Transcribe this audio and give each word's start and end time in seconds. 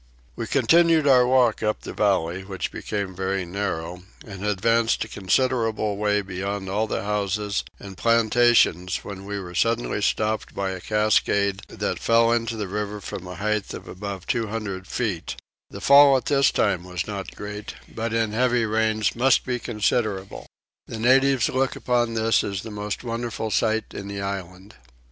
We 0.35 0.47
continued 0.47 1.05
our 1.05 1.27
walk 1.27 1.61
up 1.61 1.81
the 1.81 1.93
valley, 1.93 2.43
which 2.43 2.71
became 2.71 3.15
very 3.15 3.45
narrow, 3.45 4.01
and 4.25 4.41
had 4.41 4.49
advanced 4.49 5.03
a 5.03 5.07
considerable 5.07 5.95
way 5.95 6.21
beyond 6.23 6.67
all 6.69 6.87
the 6.87 7.03
houses 7.03 7.63
and 7.79 7.95
plantations 7.95 9.03
when 9.03 9.25
we 9.25 9.39
were 9.39 9.53
suddenly 9.53 10.01
stopped 10.01 10.55
by 10.55 10.71
a 10.71 10.81
cascade 10.81 11.61
that 11.67 11.99
fell 11.99 12.31
into 12.31 12.57
the 12.57 12.67
river 12.67 12.99
from 12.99 13.27
a 13.27 13.35
height 13.35 13.75
of 13.75 13.87
above 13.87 14.25
200 14.25 14.87
feet: 14.87 15.35
the 15.69 15.79
fall 15.79 16.17
at 16.17 16.25
this 16.25 16.49
time 16.49 16.83
was 16.83 17.05
not 17.05 17.35
great 17.35 17.75
but 17.87 18.11
in 18.11 18.31
the 18.31 18.37
heavy 18.37 18.65
rains 18.65 19.15
must 19.15 19.45
be 19.45 19.59
considerable. 19.59 20.47
The 20.87 20.97
natives 20.97 21.47
look 21.47 21.75
upon 21.75 22.15
this 22.15 22.43
as 22.43 22.63
the 22.63 22.71
most 22.71 23.03
wonderful 23.03 23.51
sight 23.51 23.93
in 23.93 24.07
the 24.07 24.21
island. 24.21 24.73